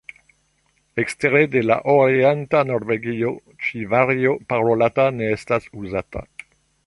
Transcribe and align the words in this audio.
Ekstere 1.01 1.41
de 1.55 1.61
la 1.71 1.75
orienta 1.95 2.63
Norvegio 2.71 3.35
ĉi 3.67 3.85
vario 3.93 4.33
parolata 4.55 5.09
ne 5.19 5.31
estas 5.37 5.71
uzata. 5.85 6.27